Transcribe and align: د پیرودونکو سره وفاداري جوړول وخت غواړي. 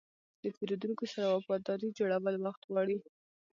د 0.41 0.43
پیرودونکو 0.57 1.03
سره 1.13 1.25
وفاداري 1.35 1.89
جوړول 1.99 2.35
وخت 2.39 2.61
غواړي. 2.69 2.97